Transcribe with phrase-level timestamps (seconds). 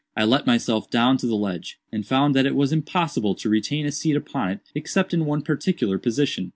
[0.17, 3.85] "I let myself down to the ledge, and found that it was impossible to retain
[3.85, 6.49] a seat upon it except in one particular position.